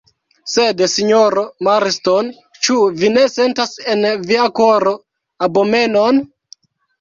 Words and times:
Sed, 0.51 0.79
sinjoro 0.93 1.43
Marston, 1.67 2.31
ĉu 2.67 2.77
vi 3.01 3.11
ne 3.17 3.27
sentas 3.35 3.77
en 3.95 4.09
via 4.31 4.49
koro 4.61 4.95
abomenon? 5.51 6.25